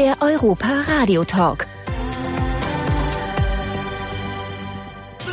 [0.00, 1.66] der Europa Radio Talk.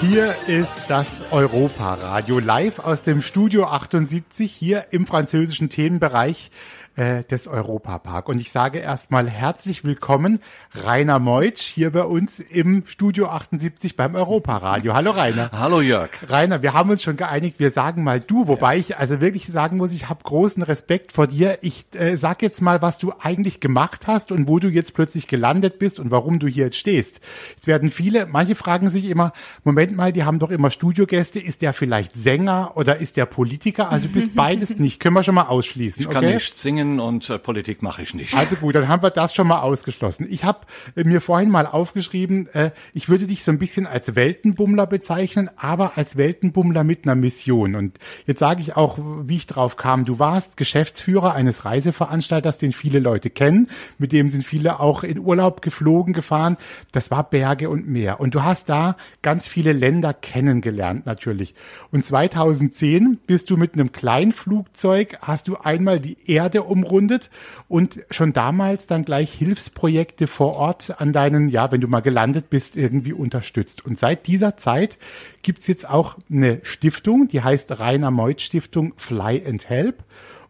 [0.02, 6.52] Hier ist das Europa-Radio live aus dem Studio 78 hier im französischen Themenbereich
[6.98, 8.28] äh, des Europapark.
[8.28, 10.40] Und ich sage erstmal herzlich willkommen,
[10.74, 14.96] Rainer Meutsch, hier bei uns im Studio 78 beim Europaradio.
[14.96, 15.52] Hallo Rainer.
[15.54, 16.10] Hallo Jörg.
[16.28, 18.80] Rainer, wir haben uns schon geeinigt, wir sagen mal du, wobei ja.
[18.80, 21.60] ich also wirklich sagen muss, ich habe großen Respekt vor dir.
[21.62, 25.28] Ich äh, sag jetzt mal, was du eigentlich gemacht hast und wo du jetzt plötzlich
[25.28, 27.22] gelandet bist und warum du hier jetzt stehst.
[27.62, 31.62] Es werden viele, manche fragen sich immer, Moment mal, die haben doch immer Studiogäste, ist
[31.62, 33.92] der vielleicht Sänger oder ist der Politiker?
[33.92, 36.02] Also du bist beides nicht, können wir schon mal ausschließen.
[36.02, 36.34] Ich kann okay?
[36.34, 38.34] nicht singen Singen und äh, Politik mache ich nicht.
[38.34, 40.28] Also gut, dann haben wir das schon mal ausgeschlossen.
[40.30, 40.60] Ich habe
[40.96, 45.50] äh, mir vorhin mal aufgeschrieben, äh, ich würde dich so ein bisschen als Weltenbummler bezeichnen,
[45.58, 47.76] aber als Weltenbummler mit einer Mission.
[47.76, 50.06] Und jetzt sage ich auch, wie ich drauf kam.
[50.06, 53.70] Du warst Geschäftsführer eines Reiseveranstalters, den viele Leute kennen.
[53.98, 56.58] Mit dem sind viele auch in Urlaub geflogen, gefahren.
[56.92, 58.20] Das war Berge und Meer.
[58.20, 61.54] Und du hast da ganz viele Länder kennengelernt natürlich.
[61.92, 67.30] Und 2010 bist du mit einem Kleinflugzeug, hast du einmal die Erde um umrundet
[67.68, 72.50] und schon damals dann gleich Hilfsprojekte vor Ort an deinen, ja, wenn du mal gelandet
[72.50, 73.86] bist, irgendwie unterstützt.
[73.86, 74.98] Und seit dieser Zeit
[75.42, 80.04] gibt's jetzt auch eine Stiftung, die heißt Rainer Meuth Stiftung Fly and Help.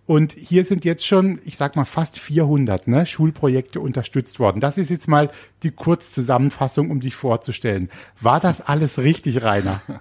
[0.08, 4.61] Und hier sind jetzt schon, ich sag mal, fast 400 ne, Schulprojekte unterstützt worden.
[4.61, 5.30] Das ist jetzt mal
[5.63, 7.89] die Kurzzusammenfassung, um dich vorzustellen.
[8.22, 9.81] War das alles richtig, Rainer?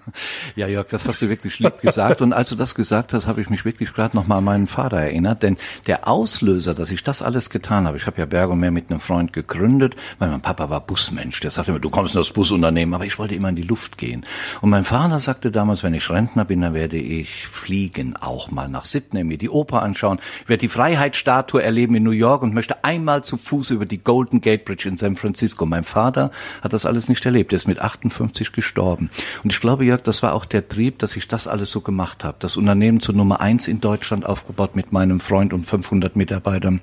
[0.54, 2.22] Ja, Jörg, das hast du wirklich lieb gesagt.
[2.22, 4.66] Und als du das gesagt hast, habe ich mich wirklich gerade noch mal an meinen
[4.66, 5.42] Vater erinnert.
[5.42, 8.70] Denn der Auslöser, dass ich das alles getan habe, ich habe ja Berg und Meer
[8.70, 11.40] mit einem Freund gegründet, weil mein Papa war Busmensch.
[11.40, 13.98] Der sagte immer, du kommst in das Busunternehmen, aber ich wollte immer in die Luft
[13.98, 14.24] gehen.
[14.60, 18.68] Und mein Vater sagte damals, wenn ich Rentner bin, dann werde ich fliegen, auch mal
[18.68, 19.95] nach Sydney, mir die Oper anschauen.
[20.02, 23.98] Ich werde die Freiheitsstatue erleben in New York und möchte einmal zu Fuß über die
[23.98, 25.66] Golden Gate Bridge in San Francisco Francisco.
[25.66, 26.30] Mein Vater
[26.62, 27.52] hat das alles nicht erlebt.
[27.52, 29.10] Er ist mit 58 gestorben.
[29.42, 32.24] Und ich glaube, Jörg, das war auch der Trieb, dass ich das alles so gemacht
[32.24, 32.36] habe.
[32.40, 36.80] Das Unternehmen zur Nummer eins in Deutschland aufgebaut mit meinem Freund und 500 Mitarbeitern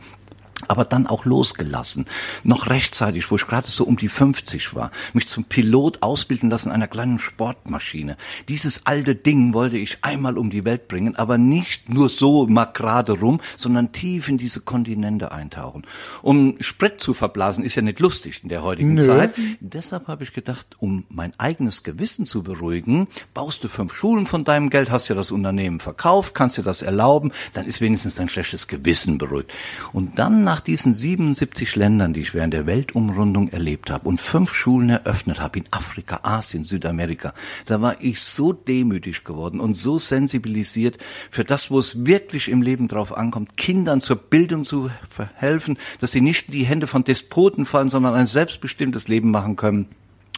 [0.67, 2.05] aber dann auch losgelassen.
[2.43, 6.71] Noch rechtzeitig, wo ich gerade so um die 50 war, mich zum Pilot ausbilden lassen
[6.71, 8.17] einer kleinen Sportmaschine.
[8.49, 12.65] Dieses alte Ding wollte ich einmal um die Welt bringen, aber nicht nur so mal
[12.65, 15.83] gerade rum, sondern tief in diese Kontinente eintauchen.
[16.21, 19.01] Um Sprit zu verblasen ist ja nicht lustig in der heutigen Nö.
[19.01, 19.33] Zeit.
[19.59, 24.43] Deshalb habe ich gedacht, um mein eigenes Gewissen zu beruhigen, baust du fünf Schulen von
[24.43, 28.29] deinem Geld, hast ja das Unternehmen verkauft, kannst dir das erlauben, dann ist wenigstens dein
[28.29, 29.51] schlechtes Gewissen beruhigt.
[29.91, 34.53] Und dann nach diesen 77 Ländern, die ich während der Weltumrundung erlebt habe und fünf
[34.53, 37.33] Schulen eröffnet habe in Afrika, Asien, Südamerika,
[37.65, 40.99] da war ich so demütig geworden und so sensibilisiert
[41.31, 46.11] für das, wo es wirklich im Leben drauf ankommt, Kindern zur Bildung zu verhelfen, dass
[46.11, 49.87] sie nicht in die Hände von Despoten fallen, sondern ein selbstbestimmtes Leben machen können.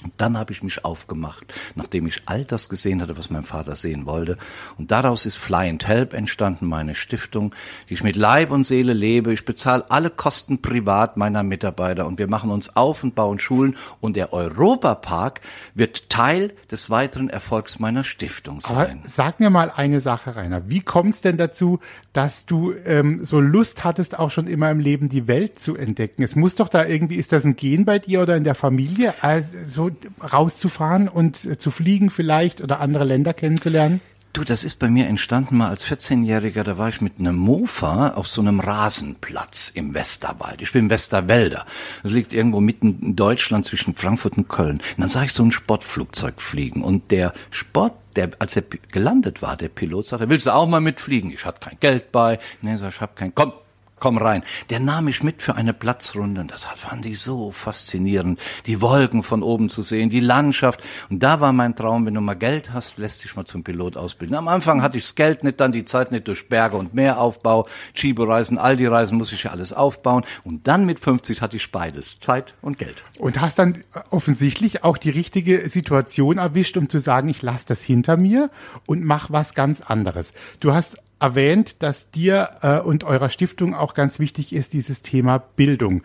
[0.06, 3.76] Und dann habe ich mich aufgemacht, nachdem ich all das gesehen hatte, was mein Vater
[3.76, 4.38] sehen wollte.
[4.78, 7.56] Und daraus ist Fly and Help entstanden, meine Stiftung,
[7.90, 9.34] die ich mit Leib und Seele lebe.
[9.34, 13.78] Ich bezahle alle Kosten privat meiner Mitarbeiter und wir machen uns auf und bauen Schulen.
[14.00, 15.42] Und der Europapark
[15.74, 18.76] wird Teil des weiteren Erfolgs meiner Stiftung sein.
[18.76, 20.70] Aber sag mir mal eine Sache, Rainer.
[20.70, 21.80] Wie kommt es denn dazu,
[22.14, 26.22] dass du ähm, so Lust hattest, auch schon immer im Leben die Welt zu entdecken?
[26.22, 29.16] Es muss doch da irgendwie, ist das ein Gen bei dir oder in der Familie?
[29.22, 34.02] Also rauszufahren und äh, zu fliegen vielleicht oder andere Länder kennenzulernen?
[34.36, 38.10] Du, das ist bei mir entstanden mal als 14-Jähriger, da war ich mit einem Mofa
[38.16, 40.62] auf so einem Rasenplatz im Westerwald.
[40.62, 41.66] Ich bin Westerwälder.
[42.04, 44.82] Das liegt irgendwo mitten in Deutschland zwischen Frankfurt und Köln.
[44.98, 49.42] Und dann sah ich so ein Sportflugzeug fliegen und der Sport der, als er gelandet
[49.42, 51.32] war, der Pilot sagte, willst du auch mal mitfliegen?
[51.32, 52.40] Ich hatte kein Geld bei.
[52.62, 53.54] Nee, sag, ich hab kein, komm,
[54.00, 54.44] komm rein.
[54.70, 58.40] Der nahm mich mit für eine Platzrunde und das fand ich so faszinierend.
[58.66, 60.82] Die Wolken von oben zu sehen, die Landschaft.
[61.10, 63.98] Und da war mein Traum, wenn du mal Geld hast, lässt dich mal zum Pilot
[63.98, 64.36] ausbilden.
[64.36, 67.68] Am Anfang hatte ich das Geld nicht, dann die Zeit nicht durch Berge und Meeraufbau,
[67.94, 70.24] Chibo-Reisen, Aldi-Reisen muss ich ja alles aufbauen.
[70.44, 73.04] Und dann mit 50 hatte ich beides, Zeit und Geld.
[73.18, 77.82] Und hast dann offensichtlich auch die richtige Situation erwischt, um zu sagen, ich lasse das
[77.82, 78.50] hinter mir
[78.86, 80.34] und mach was ganz anderes.
[80.60, 85.40] Du hast erwähnt, dass dir äh, und eurer Stiftung auch ganz wichtig ist, dieses Thema
[85.40, 86.04] Bildung.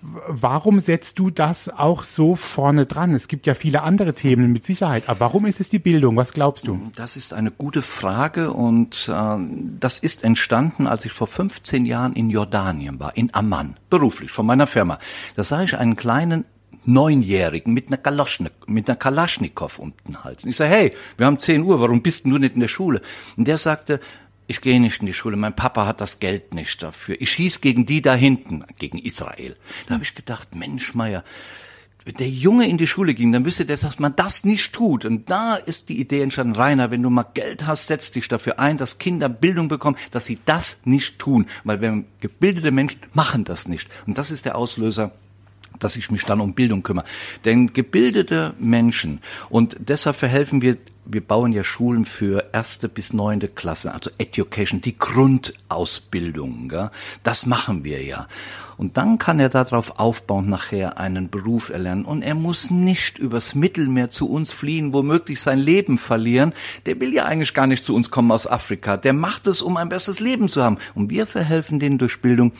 [0.00, 3.14] Warum setzt du das auch so vorne dran?
[3.14, 6.16] Es gibt ja viele andere Themen mit Sicherheit, aber warum ist es die Bildung?
[6.16, 6.90] Was glaubst du?
[6.96, 9.36] Das ist eine gute Frage und äh,
[9.78, 14.44] das ist entstanden, als ich vor 15 Jahren in Jordanien war, in Amman, beruflich, von
[14.44, 14.98] meiner Firma.
[15.36, 16.44] Da sah ich einen kleinen
[16.84, 20.44] Neunjährigen mit einer, Kalaschnik, mit einer Kalaschnikow um den Hals.
[20.44, 23.02] Und ich sage, hey, wir haben 10 Uhr, warum bist du nicht in der Schule?
[23.36, 24.00] Und der sagte,
[24.46, 27.16] ich gehe nicht in die Schule, mein Papa hat das Geld nicht dafür.
[27.20, 29.56] Ich schieß gegen die da hinten, gegen Israel.
[29.86, 31.24] Da habe ich gedacht, Mensch, Meier,
[32.04, 35.04] wenn der Junge in die Schule ging, dann wüsste der, dass man das nicht tut.
[35.04, 38.58] Und da ist die Idee entstanden, Rainer, wenn du mal Geld hast, setz dich dafür
[38.58, 41.46] ein, dass Kinder Bildung bekommen, dass sie das nicht tun.
[41.62, 43.88] Weil wenn gebildete Menschen machen das nicht.
[44.06, 45.12] Und das ist der Auslöser
[45.78, 47.06] dass ich mich dann um Bildung kümmere.
[47.44, 53.48] Denn gebildete Menschen, und deshalb verhelfen wir, wir bauen ja Schulen für erste bis neunte
[53.48, 56.90] Klasse, also Education, die Grundausbildung, gell?
[57.22, 58.28] das machen wir ja.
[58.76, 62.04] Und dann kann er darauf aufbauen, nachher einen Beruf erlernen.
[62.04, 66.52] Und er muss nicht übers Mittelmeer zu uns fliehen, womöglich sein Leben verlieren.
[66.86, 68.96] Der will ja eigentlich gar nicht zu uns kommen aus Afrika.
[68.96, 70.78] Der macht es, um ein besseres Leben zu haben.
[70.94, 72.52] Und wir verhelfen denen durch Bildung,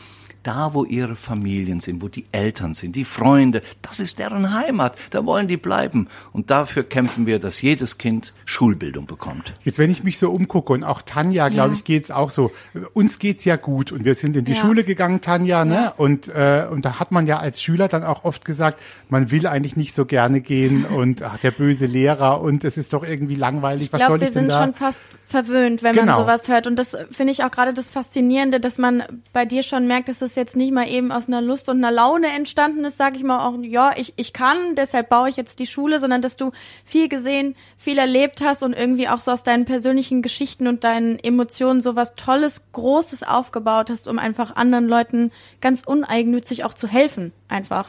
[0.43, 4.97] da wo ihre Familien sind, wo die Eltern sind, die Freunde, das ist deren Heimat,
[5.11, 6.09] da wollen die bleiben.
[6.33, 9.55] Und dafür kämpfen wir, dass jedes Kind Schulbildung bekommt.
[9.65, 11.75] Jetzt, wenn ich mich so umgucke und auch Tanja, glaube ja.
[11.75, 12.53] ich, geht's auch so.
[12.93, 14.61] Uns geht's ja gut und wir sind in die ja.
[14.61, 15.75] Schule gegangen, Tanja, ne?
[15.75, 15.89] Ja.
[15.97, 19.47] Und, äh, und da hat man ja als Schüler dann auch oft gesagt, man will
[19.47, 23.37] eigentlich nicht so gerne gehen und ach, der böse Lehrer und es ist doch irgendwie
[23.37, 23.85] langweilig.
[23.85, 24.63] Ich glaube, wir sind da?
[24.63, 25.01] schon fast
[25.33, 26.13] verwöhnt, wenn genau.
[26.13, 26.69] man sowas hört.
[26.69, 29.03] Und das finde ich auch gerade das Faszinierende, dass man
[29.33, 31.91] bei dir schon merkt, dass es jetzt nicht mal eben aus einer Lust und einer
[31.91, 35.59] Laune entstanden ist, sage ich mal auch, ja, ich, ich kann, deshalb baue ich jetzt
[35.59, 36.53] die Schule, sondern dass du
[36.85, 41.19] viel gesehen, viel erlebt hast und irgendwie auch so aus deinen persönlichen Geschichten und deinen
[41.19, 47.33] Emotionen sowas Tolles, Großes aufgebaut hast, um einfach anderen Leuten ganz uneigennützig auch zu helfen,
[47.49, 47.87] einfach.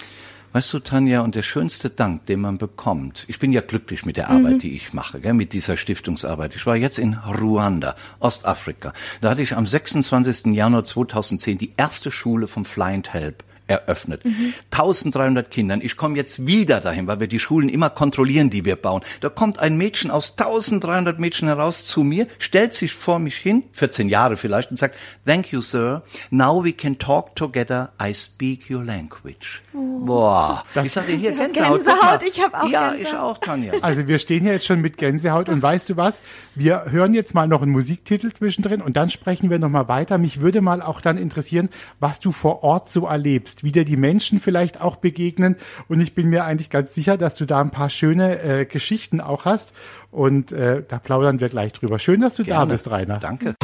[0.53, 4.17] Weißt du, Tanja, und der schönste Dank, den man bekommt, ich bin ja glücklich mit
[4.17, 4.59] der Arbeit, mhm.
[4.59, 6.53] die ich mache, gell, mit dieser Stiftungsarbeit.
[6.55, 8.93] Ich war jetzt in Ruanda, Ostafrika.
[9.19, 10.53] Da hatte ich am 26.
[10.53, 14.25] Januar 2010 die erste Schule vom Flying Help eröffnet.
[14.25, 14.53] Mhm.
[14.71, 15.81] 1300 Kindern.
[15.81, 19.01] Ich komme jetzt wieder dahin, weil wir die Schulen immer kontrollieren, die wir bauen.
[19.21, 23.63] Da kommt ein Mädchen aus 1300 Mädchen heraus zu mir, stellt sich vor mich hin,
[23.73, 24.95] 14 Jahre vielleicht, und sagt,
[25.25, 26.03] Thank you, sir.
[26.29, 27.91] Now we can talk together.
[28.01, 29.61] I speak your language.
[29.73, 30.05] Oh.
[30.05, 30.65] Boah.
[30.73, 31.83] Das ich sage hier Gänsehaut.
[31.85, 33.13] Gänsehaut, ich habe auch Ja, Gänsehaut.
[33.13, 33.73] ich auch, Tanja.
[33.81, 36.21] Also wir stehen hier jetzt schon mit Gänsehaut und weißt du was?
[36.55, 40.17] Wir hören jetzt mal noch einen Musiktitel zwischendrin und dann sprechen wir nochmal weiter.
[40.17, 41.69] Mich würde mal auch dann interessieren,
[41.99, 45.57] was du vor Ort so erlebst wie dir die Menschen vielleicht auch begegnen.
[45.89, 49.21] Und ich bin mir eigentlich ganz sicher, dass du da ein paar schöne äh, Geschichten
[49.21, 49.73] auch hast.
[50.11, 51.99] Und äh, da plaudern wir gleich drüber.
[51.99, 52.67] Schön, dass du Gerne.
[52.67, 53.19] da bist, Rainer.
[53.19, 53.55] Danke.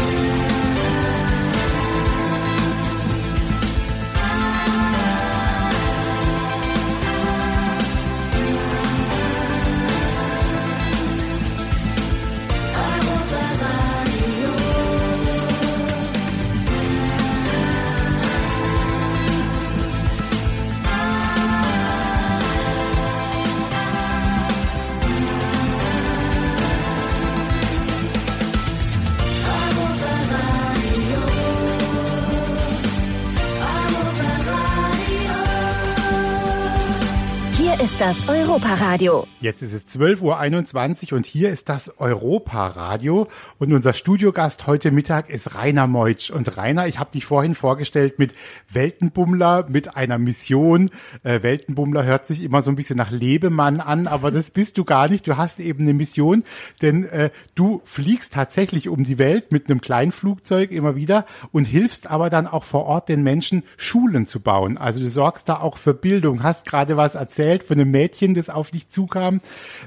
[37.99, 39.27] Ist das Europaradio.
[39.41, 43.27] Jetzt ist es 12.21 Uhr und hier ist das Europaradio.
[43.57, 46.29] Und unser Studiogast heute Mittag ist Rainer Meutsch.
[46.29, 48.33] Und Rainer, ich habe dich vorhin vorgestellt mit
[48.71, 50.91] Weltenbummler, mit einer Mission.
[51.23, 54.85] Äh, Weltenbummler hört sich immer so ein bisschen nach Lebemann an, aber das bist du
[54.85, 55.27] gar nicht.
[55.27, 56.43] Du hast eben eine Mission,
[56.81, 61.65] denn äh, du fliegst tatsächlich um die Welt mit einem kleinen Flugzeug immer wieder und
[61.65, 64.77] hilfst aber dann auch vor Ort den Menschen Schulen zu bauen.
[64.77, 66.43] Also du sorgst da auch für Bildung.
[66.43, 69.41] Hast gerade was erzählt von einem Mädchen, das auf dich zukam.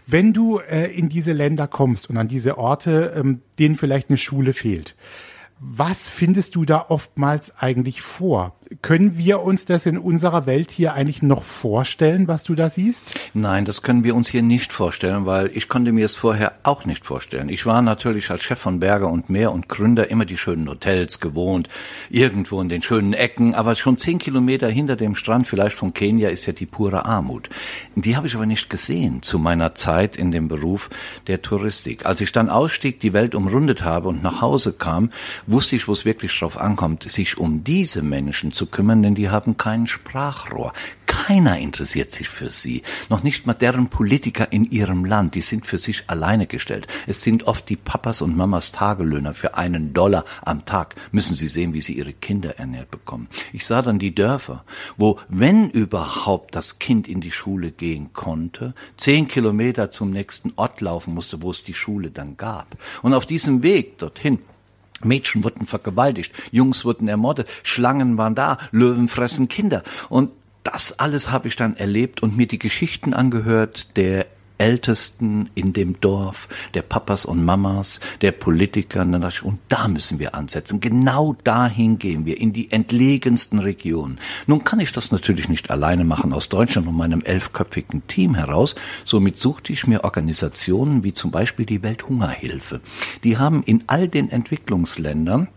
[0.07, 4.19] Wenn du äh, in diese Länder kommst und an diese Orte, ähm, denen vielleicht eine
[4.19, 4.95] Schule fehlt,
[5.59, 8.57] was findest du da oftmals eigentlich vor?
[8.81, 13.19] Können wir uns das in unserer Welt hier eigentlich noch vorstellen, was du da siehst?
[13.35, 16.87] Nein, das können wir uns hier nicht vorstellen, weil ich konnte mir es vorher auch
[16.87, 17.49] nicht vorstellen.
[17.49, 21.21] Ich war natürlich als Chef von Berger und Meer und Gründer immer die schönen Hotels
[21.21, 21.69] gewohnt,
[22.09, 26.31] irgendwo in den schönen Ecken, aber schon zehn Kilometer hinter dem Strand, vielleicht von Kenia,
[26.31, 27.51] ist ja die pure Armut.
[27.95, 30.89] Die habe ich aber nicht gesehen zu meiner Zeit in dem Beruf
[31.27, 32.07] der Touristik.
[32.07, 35.11] Als ich dann ausstieg, die Welt umrundet habe und nach Hause kam,
[35.47, 39.31] wusste ich, wo es wirklich drauf ankommt, sich um diese Menschen zu kümmern, denn die
[39.31, 40.73] haben kein Sprachrohr.
[41.07, 42.83] Keiner interessiert sich für sie.
[43.11, 45.35] Noch nicht mal deren Politiker in ihrem Land.
[45.35, 46.87] Die sind für sich alleine gestellt.
[47.07, 49.35] Es sind oft die Papas und Mamas Tagelöhner.
[49.35, 53.29] Für einen Dollar am Tag müssen sie sehen, wie sie ihre Kinder ernährt bekommen.
[53.53, 54.65] Ich sah dann die Dörfer,
[54.97, 60.81] wo, wenn überhaupt das Kind in die Schule gehen konnte, zehn Kilometer zum nächsten Ort
[60.81, 62.77] laufen musste, wo es die Schule dann gab.
[63.03, 64.39] Und auf diesem Weg dorthin
[65.05, 69.83] Mädchen wurden vergewaltigt, Jungs wurden ermordet, Schlangen waren da, Löwen fressen Kinder.
[70.09, 70.31] Und
[70.65, 74.27] das alles habe ich dann erlebt und mir die Geschichten angehört der
[74.63, 79.03] Ältesten in dem Dorf, der Papas und Mamas, der Politiker.
[79.03, 80.81] Und da müssen wir ansetzen.
[80.81, 84.21] Genau dahin gehen wir, in die entlegensten Regionen.
[84.47, 88.77] Nun kann ich das natürlich nicht alleine machen aus Deutschland und meinem elfköpfigen Team heraus.
[89.05, 92.81] Somit suchte ich mir Organisationen wie zum Beispiel die Welthungerhilfe.
[93.25, 95.49] Die haben in all den Entwicklungsländern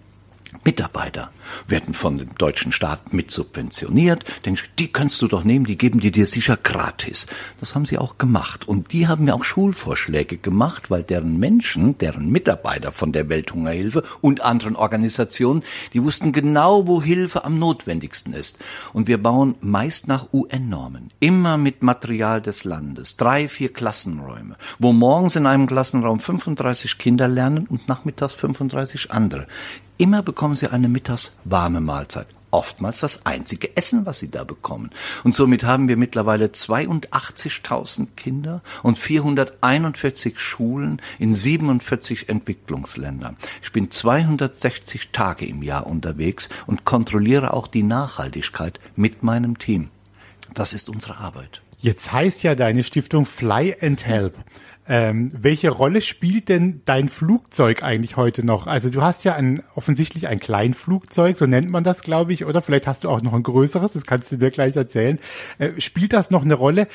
[0.63, 1.31] Mitarbeiter
[1.67, 4.23] werden von dem deutschen Staat mit subventioniert.
[4.45, 7.27] Denkst, die kannst du doch nehmen, die geben die dir sicher gratis.
[7.59, 8.67] Das haben sie auch gemacht.
[8.67, 14.03] Und die haben mir auch Schulvorschläge gemacht, weil deren Menschen, deren Mitarbeiter von der Welthungerhilfe
[14.21, 18.59] und anderen Organisationen, die wussten genau, wo Hilfe am notwendigsten ist.
[18.93, 21.11] Und wir bauen meist nach UN-Normen.
[21.19, 23.15] Immer mit Material des Landes.
[23.17, 29.47] Drei, vier Klassenräume, wo morgens in einem Klassenraum 35 Kinder lernen und nachmittags 35 andere.
[29.97, 32.27] Immer bekommen sie eine mittags warme Mahlzeit.
[32.51, 34.91] Oftmals das einzige Essen, was sie da bekommen.
[35.25, 43.35] Und somit haben wir mittlerweile 82.000 Kinder und 441 Schulen in 47 Entwicklungsländern.
[43.61, 49.89] Ich bin 260 Tage im Jahr unterwegs und kontrolliere auch die Nachhaltigkeit mit meinem Team.
[50.53, 51.61] Das ist unsere Arbeit.
[51.79, 54.37] Jetzt heißt ja deine Stiftung Fly and Help.
[54.87, 58.67] Ähm, welche Rolle spielt denn dein Flugzeug eigentlich heute noch?
[58.67, 62.61] Also du hast ja ein, offensichtlich ein Kleinflugzeug, so nennt man das, glaube ich, oder
[62.61, 65.19] vielleicht hast du auch noch ein größeres, das kannst du mir gleich erzählen.
[65.57, 66.87] Äh, spielt das noch eine Rolle?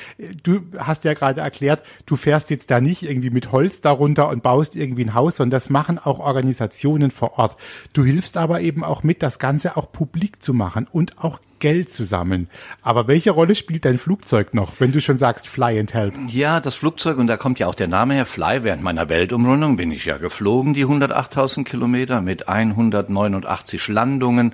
[0.43, 4.41] Du hast ja gerade erklärt, du fährst jetzt da nicht irgendwie mit Holz darunter und
[4.41, 7.57] baust irgendwie ein Haus, sondern das machen auch Organisationen vor Ort.
[7.93, 11.93] Du hilfst aber eben auch mit, das Ganze auch publik zu machen und auch Geld
[11.93, 12.49] zu sammeln.
[12.81, 16.13] Aber welche Rolle spielt dein Flugzeug noch, wenn du schon sagst Fly and Help?
[16.27, 18.63] Ja, das Flugzeug, und da kommt ja auch der Name her, Fly.
[18.63, 24.53] Während meiner Weltumrundung bin ich ja geflogen, die 108.000 Kilometer mit 189 Landungen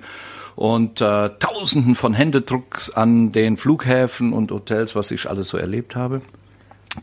[0.54, 5.96] und äh, Tausenden von Händedrucks an den Flughäfen und Hotels, was ich alles so erlebt
[5.96, 6.22] habe.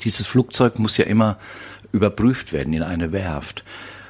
[0.04, 1.38] Dieses Flugzeug muss ja immer
[1.92, 3.64] überprüft werden in eine Werft.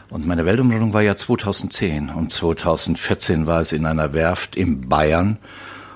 [0.10, 5.38] Und meine Weltumrundung war ja 2010 und 2014 war es in einer Werft in Bayern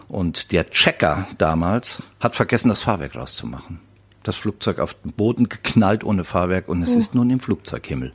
[0.10, 3.80] und der Checker damals hat vergessen, das Fahrwerk rauszumachen.
[4.24, 7.00] Das Flugzeug auf den Boden geknallt ohne Fahrwerk und es oh.
[7.00, 8.12] ist nun im Flugzeughimmel.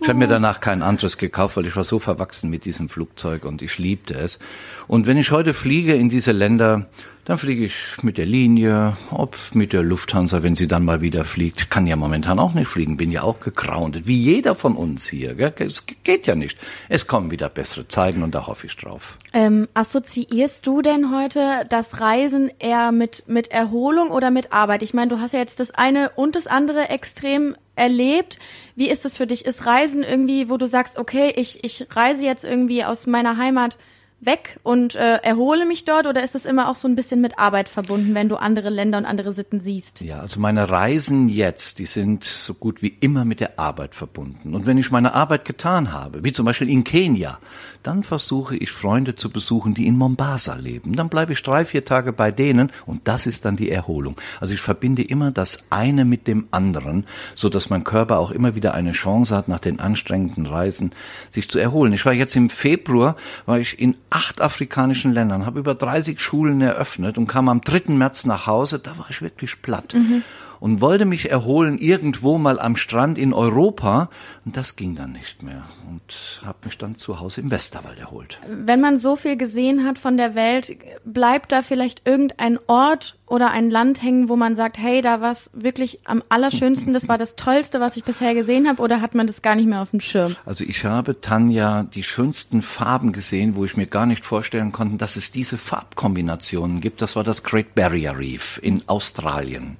[0.00, 3.44] Ich habe mir danach kein anderes gekauft, weil ich war so verwachsen mit diesem Flugzeug
[3.44, 4.38] und ich liebte es.
[4.86, 6.86] Und wenn ich heute fliege in diese Länder,
[7.28, 11.26] dann fliege ich mit der Linie, ob mit der Lufthansa, wenn sie dann mal wieder
[11.26, 11.68] fliegt.
[11.68, 15.34] Kann ja momentan auch nicht fliegen, bin ja auch gekrauntet, wie jeder von uns hier.
[15.34, 15.52] Gell?
[15.58, 16.56] Es geht ja nicht.
[16.88, 19.18] Es kommen wieder bessere Zeiten und da hoffe ich drauf.
[19.34, 24.82] Ähm, assoziierst du denn heute das Reisen eher mit, mit Erholung oder mit Arbeit?
[24.82, 28.38] Ich meine, du hast ja jetzt das eine und das andere extrem erlebt.
[28.74, 29.44] Wie ist es für dich?
[29.46, 33.78] Ist Reisen irgendwie, wo du sagst, okay, ich, ich reise jetzt irgendwie aus meiner Heimat
[34.20, 37.38] weg und äh, erhole mich dort oder ist es immer auch so ein bisschen mit
[37.38, 40.00] Arbeit verbunden, wenn du andere Länder und andere Sitten siehst?
[40.00, 44.54] Ja, also meine Reisen jetzt, die sind so gut wie immer mit der Arbeit verbunden.
[44.54, 47.38] Und wenn ich meine Arbeit getan habe, wie zum Beispiel in Kenia,
[47.82, 50.96] dann versuche ich Freunde zu besuchen, die in Mombasa leben.
[50.96, 54.16] Dann bleibe ich drei, vier Tage bei denen und das ist dann die Erholung.
[54.40, 57.06] Also ich verbinde immer das eine mit dem anderen,
[57.36, 60.92] so dass mein Körper auch immer wieder eine Chance hat, nach den anstrengenden Reisen
[61.30, 61.92] sich zu erholen.
[61.92, 66.60] Ich war jetzt im Februar, war ich in acht afrikanischen Ländern, habe über 30 Schulen
[66.60, 67.92] eröffnet und kam am 3.
[67.92, 68.78] März nach Hause.
[68.78, 69.94] Da war ich wirklich platt.
[69.94, 70.22] Mhm
[70.60, 74.10] und wollte mich erholen irgendwo mal am Strand in Europa
[74.44, 78.38] und das ging dann nicht mehr und habe mich dann zu Hause im Westerwald erholt.
[78.48, 83.50] Wenn man so viel gesehen hat von der Welt, bleibt da vielleicht irgendein Ort oder
[83.50, 87.18] ein Land hängen, wo man sagt, hey, da war es wirklich am allerschönsten, das war
[87.18, 89.90] das Tollste, was ich bisher gesehen habe, oder hat man das gar nicht mehr auf
[89.90, 90.36] dem Schirm?
[90.46, 94.96] Also ich habe, Tanja, die schönsten Farben gesehen, wo ich mir gar nicht vorstellen konnte,
[94.96, 97.02] dass es diese Farbkombinationen gibt.
[97.02, 99.76] Das war das Great Barrier Reef in Australien.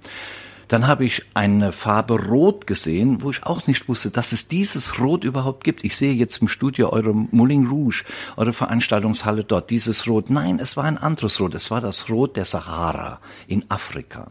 [0.69, 5.01] Dann habe ich eine Farbe Rot gesehen, wo ich auch nicht wusste, dass es dieses
[5.01, 5.83] Rot überhaupt gibt.
[5.83, 8.05] Ich sehe jetzt im Studio eure Moulin Rouge,
[8.37, 10.31] eure Veranstaltungshalle dort, dieses Rot.
[10.31, 11.55] Nein, es war ein anderes Rot.
[11.55, 14.29] Es war das Rot der Sahara in Afrika.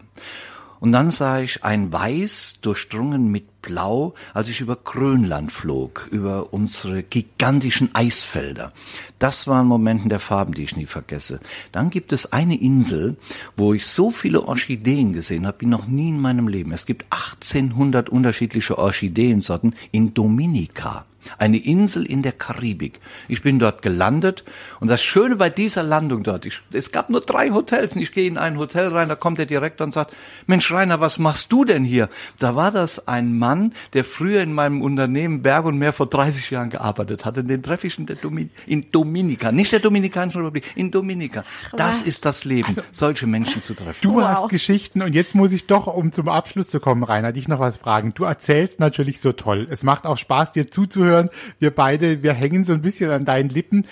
[0.80, 6.52] Und dann sah ich ein Weiß durchdrungen mit Blau, als ich über Grönland flog, über
[6.52, 8.72] unsere gigantischen Eisfelder.
[9.18, 11.40] Das waren Momenten der Farben, die ich nie vergesse.
[11.72, 13.16] Dann gibt es eine Insel,
[13.56, 16.72] wo ich so viele Orchideen gesehen habe, wie noch nie in meinem Leben.
[16.72, 21.04] Es gibt 1800 unterschiedliche Orchideensorten in Dominika.
[21.36, 23.00] Eine Insel in der Karibik.
[23.28, 24.44] Ich bin dort gelandet
[24.80, 28.12] und das Schöne bei dieser Landung dort, ich, es gab nur drei Hotels und ich
[28.12, 30.14] gehe in ein Hotel rein, da kommt der Direktor und sagt,
[30.46, 32.08] Mensch Rainer, was machst du denn hier?
[32.38, 36.50] Da war das ein Mann, der früher in meinem Unternehmen Berg und Meer vor 30
[36.50, 37.44] Jahren gearbeitet hatte.
[37.44, 41.44] Den treffe ich in, der Domin in Dominika, nicht der Dominikanischen Republik, in Dominika.
[41.76, 43.98] Das ist das Leben, also, solche Menschen zu treffen.
[44.02, 44.24] Du wow.
[44.24, 47.60] hast Geschichten und jetzt muss ich doch, um zum Abschluss zu kommen, Rainer, dich noch
[47.60, 48.12] was fragen.
[48.14, 49.66] Du erzählst natürlich so toll.
[49.70, 51.17] Es macht auch Spaß, dir zuzuhören.
[51.58, 53.86] Wir beide, wir hängen so ein bisschen an deinen Lippen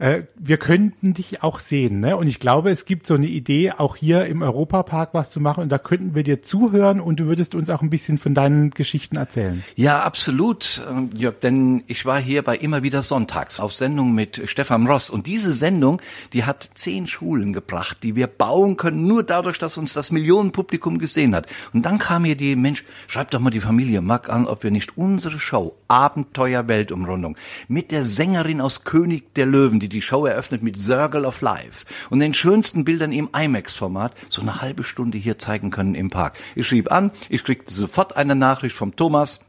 [0.00, 2.00] äh, wir könnten dich auch sehen.
[2.00, 2.16] Ne?
[2.16, 5.62] Und ich glaube, es gibt so eine Idee, auch hier im Europapark was zu machen.
[5.62, 8.70] Und da könnten wir dir zuhören und du würdest uns auch ein bisschen von deinen
[8.70, 9.62] Geschichten erzählen.
[9.76, 14.40] Ja, absolut, ähm, Jörg, denn ich war hier bei immer wieder Sonntags auf Sendung mit
[14.46, 15.10] Stefan Ross.
[15.10, 16.00] Und diese Sendung,
[16.32, 20.98] die hat zehn Schulen gebracht, die wir bauen können, nur dadurch, dass uns das Millionenpublikum
[20.98, 21.46] gesehen hat.
[21.74, 24.70] Und dann kam hier die Mensch, schreibt doch mal die Familie Mack an, ob wir
[24.70, 27.36] nicht unsere Show Abenteuer Weltumrundung
[27.68, 31.84] mit der Sängerin aus König der Löwen, die die Show eröffnet mit Circle of Life
[32.08, 36.38] und den schönsten Bildern im IMAX-Format so eine halbe Stunde hier zeigen können im Park.
[36.54, 39.40] Ich schrieb an, ich kriegte sofort eine Nachricht vom Thomas,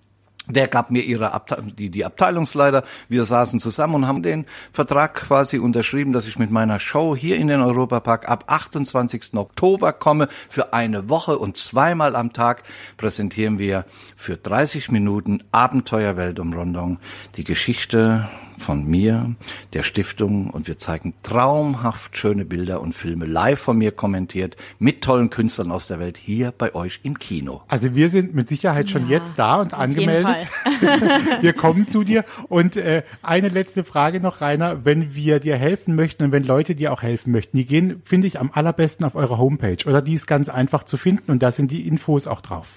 [0.48, 2.84] der gab mir ihre Abte die, die Abteilungsleiter.
[3.08, 7.38] Wir saßen zusammen und haben den Vertrag quasi unterschrieben, dass ich mit meiner Show hier
[7.38, 9.36] in den Europapark ab 28.
[9.36, 10.28] Oktober komme.
[10.50, 12.64] Für eine Woche und zweimal am Tag
[12.98, 17.00] präsentieren wir für 30 Minuten Abenteuerweltumrundung
[17.36, 18.28] die Geschichte
[18.62, 19.36] von mir,
[19.74, 25.02] der Stiftung und wir zeigen traumhaft schöne Bilder und Filme live von mir kommentiert mit
[25.02, 27.62] tollen Künstlern aus der Welt hier bei euch im Kino.
[27.68, 30.48] Also wir sind mit Sicherheit schon ja, jetzt da und angemeldet.
[31.42, 35.96] wir kommen zu dir und äh, eine letzte Frage noch, Rainer, wenn wir dir helfen
[35.96, 39.16] möchten und wenn Leute dir auch helfen möchten, die gehen, finde ich, am allerbesten auf
[39.16, 42.42] eure Homepage oder die ist ganz einfach zu finden und da sind die Infos auch
[42.42, 42.68] drauf.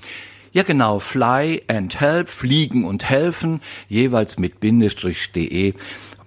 [0.54, 1.00] Ja, genau.
[1.00, 5.74] Fly and Help, fliegen und helfen, jeweils mit Bindestrich.de.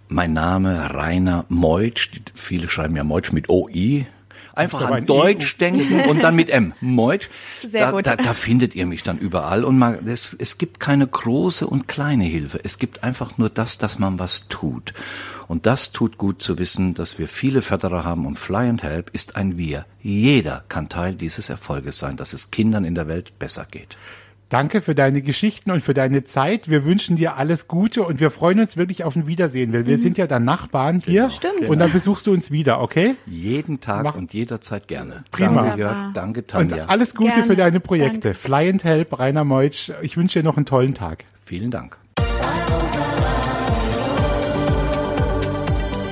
[0.10, 2.10] Mein Name Rainer Meutsch.
[2.36, 4.06] Viele schreiben ja Meutsch mit OI.
[4.54, 5.58] Einfach an Deutsch EU.
[5.60, 6.74] denken und dann mit M.
[6.82, 7.30] Meutsch.
[7.66, 8.06] Sehr da, gut.
[8.06, 9.64] Da, da findet ihr mich dann überall.
[9.64, 12.60] Und man, es, es gibt keine große und kleine Hilfe.
[12.62, 14.94] Es gibt einfach nur das, dass man was tut.
[15.48, 19.10] Und das tut gut zu wissen, dass wir viele Förderer haben und Fly and Help
[19.14, 19.86] ist ein Wir.
[20.02, 23.98] Jeder kann Teil dieses Erfolges sein, dass es Kindern in der Welt besser geht.
[24.50, 26.70] Danke für deine Geschichten und für deine Zeit.
[26.70, 29.98] Wir wünschen dir alles Gute und wir freuen uns wirklich auf ein Wiedersehen, weil wir
[29.98, 30.02] mhm.
[30.02, 31.30] sind ja dann Nachbarn hier.
[31.32, 31.70] Stimmt.
[31.70, 33.16] Und dann besuchst du uns wieder, okay?
[33.26, 34.16] Jeden Tag Mach.
[34.16, 35.26] und jederzeit gerne.
[35.32, 35.64] Prima.
[35.64, 35.96] Danke, Jörg.
[36.14, 36.84] Danke, Tanja.
[36.84, 37.46] Und alles Gute gerne.
[37.46, 38.20] für deine Projekte.
[38.20, 38.36] Danke.
[38.36, 39.92] Fly and Help, Rainer Meutsch.
[40.02, 41.26] Ich wünsche dir noch einen tollen Tag.
[41.44, 41.98] Vielen Dank.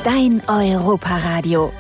[0.05, 1.71] Dein Europaradio.